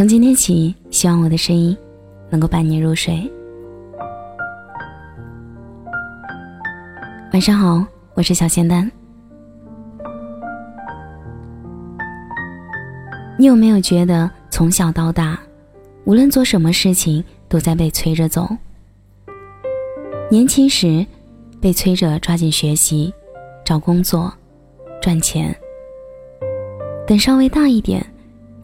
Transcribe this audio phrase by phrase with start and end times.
[0.00, 1.76] 从今天起，希望我的声音
[2.30, 3.30] 能够伴你入睡。
[7.34, 8.90] 晚上好，我是小仙丹。
[13.38, 15.38] 你有没有觉得从小到大，
[16.06, 18.48] 无论做什么事情都在被催着走？
[20.30, 21.04] 年轻时
[21.60, 23.12] 被催着抓紧学习、
[23.62, 24.32] 找工作、
[25.02, 25.52] 赚钱；
[27.06, 28.02] 等稍微大一点，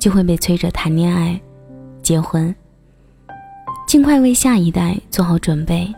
[0.06, 1.36] 就会被催着谈恋爱、
[2.00, 2.54] 结婚，
[3.88, 5.92] 尽快为下一代做好准备。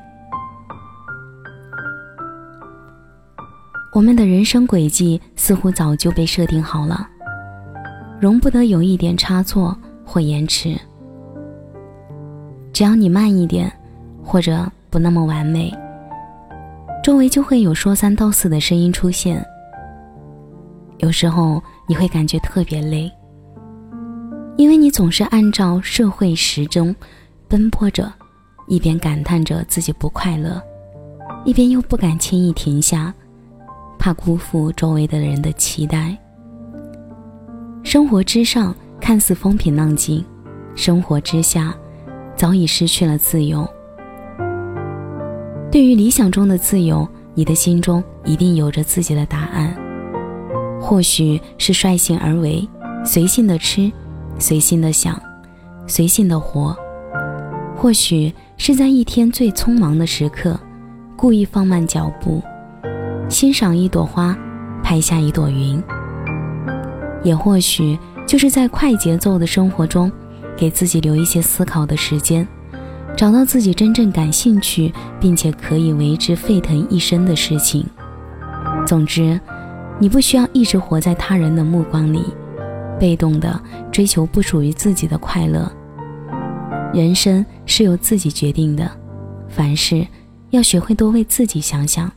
[3.93, 7.07] 我们的人生轨迹似乎早就被设定好了。
[8.19, 9.77] 容不得有一点差错
[10.07, 10.75] 或延迟。
[12.73, 13.71] 只要你慢一点，
[14.25, 15.71] 或者不那么完美，
[17.05, 19.47] 周围就会有说三道四的声音出现。
[20.97, 23.13] 有时候你会感觉特别累，
[24.59, 26.95] 因为你总是按照社会时钟
[27.47, 28.13] 奔波着，
[28.67, 30.61] 一边感叹着自己不快乐，
[31.45, 33.15] 一边又不敢轻易停下，
[34.01, 36.19] 怕辜负周围的人的期待。
[37.85, 40.25] 生活之上看似风平浪静，
[40.75, 41.73] 生活之下
[42.35, 43.65] 早已失去了自由。
[45.71, 49.73] 对于理想中的自由，你的心中一定有着自己的答案。
[50.81, 52.69] 或许是率性而为，
[53.05, 53.91] 随性的吃，
[54.39, 55.21] 随性的想，
[55.87, 56.75] 随性的活；
[57.77, 60.59] 或许是在一天最匆忙的时刻，
[61.17, 62.41] 故意放慢脚步，
[63.29, 64.37] 欣赏一朵花，
[64.83, 65.83] 拍下一朵云。
[67.25, 70.11] 也或许就是在快节奏的生活中，
[70.57, 72.47] 给自己留一些思考的时间，
[73.17, 77.85] 找到自己真正感兴趣并且可以为之沸腾一生的事情。
[78.87, 79.39] 总之，
[79.99, 82.23] 你不需要一直活在他人的目光里，
[82.99, 83.61] 被动的
[83.91, 85.71] 追求不属于自己的快乐。
[86.93, 88.91] 人生是由自己决定的，
[89.49, 90.07] 凡事
[90.51, 92.11] 要学会多为自己想想。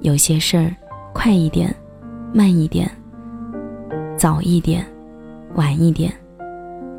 [0.00, 0.74] 有些事儿，
[1.12, 1.74] 快一点，
[2.32, 2.90] 慢一点。
[4.16, 4.84] 早一点，
[5.54, 6.12] 晚一点，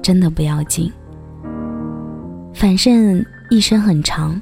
[0.01, 0.91] 真的不要紧。
[2.53, 4.39] 反正一生很长，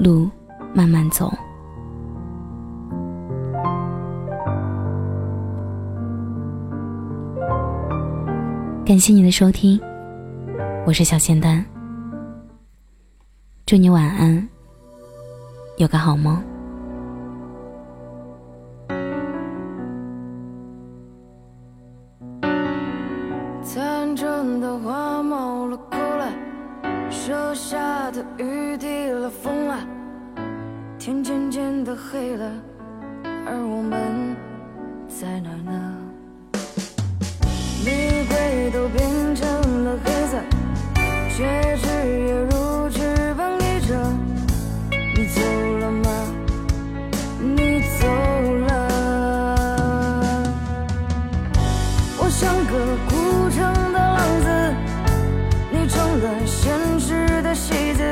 [0.00, 0.28] 路
[0.72, 1.32] 慢慢走。
[8.86, 9.80] 感谢你的收听，
[10.86, 11.64] 我是小仙丹。
[13.66, 14.48] 祝你晚安，
[15.76, 16.40] 有个好梦。
[24.60, 26.32] 的花冒了过来，
[27.10, 29.84] 舍下的雨滴了风了，
[30.96, 32.52] 天渐渐的黑了，
[33.44, 34.36] 而我们
[35.08, 35.96] 在哪呢？
[37.84, 38.15] 玫
[38.70, 40.36] 都变成了黑色，
[41.36, 41.86] 戒指
[42.26, 42.98] 也如纸
[43.34, 43.94] 般立着。
[45.14, 45.40] 你走
[45.78, 46.10] 了吗？
[47.40, 48.06] 你走
[48.66, 48.70] 了，
[52.18, 52.72] 我像个
[53.08, 53.14] 孤
[53.50, 53.56] 城
[53.92, 54.46] 的浪子，
[55.70, 56.24] 你成了。
[56.44, 58.02] 现实的戏子，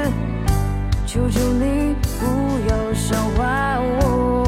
[1.07, 2.25] 求求你不
[2.69, 4.44] 要笑话我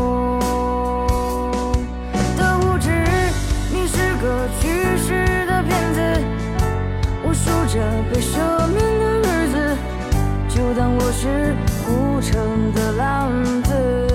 [11.09, 11.55] 我是
[11.87, 14.06] 孤城的浪子。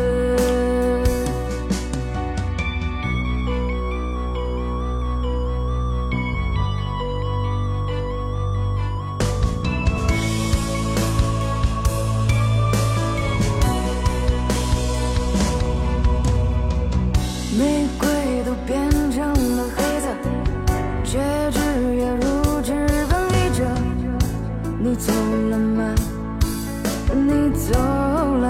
[27.54, 28.48] 走了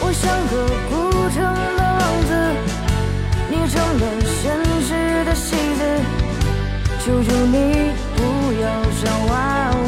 [0.00, 0.52] 我像个
[0.88, 0.92] 孤
[1.30, 1.88] 城的浪
[2.26, 2.30] 子。
[3.50, 4.40] 你成了现
[4.82, 4.88] 实
[5.24, 5.80] 的戏子
[7.04, 7.56] 求求你
[8.16, 8.18] 不
[8.60, 9.30] 要笑话
[9.74, 9.82] 我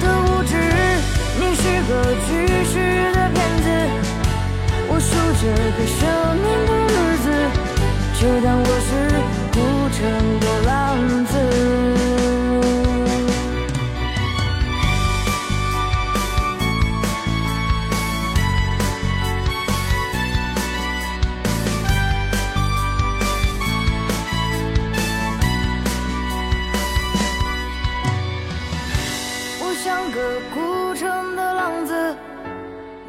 [0.00, 0.52] 的无知，
[1.38, 1.90] 你是个
[2.26, 2.28] 去
[2.64, 2.72] 世
[3.12, 3.66] 的骗子，
[4.88, 5.08] 我数
[5.40, 5.42] 着
[5.76, 5.96] 被赦
[6.42, 7.26] 免的日子，
[8.18, 8.88] 就当我是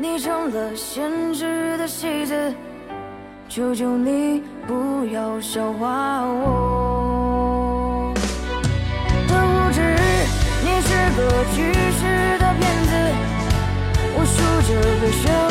[0.08, 2.54] 你成了现实的戏子。
[3.50, 8.14] 求求你不要笑话我
[9.28, 9.82] 的无知，
[10.62, 11.20] 你是个
[11.54, 12.92] 去世的骗子，
[14.16, 14.36] 我数
[14.68, 14.70] 着
[15.02, 15.45] 被伤。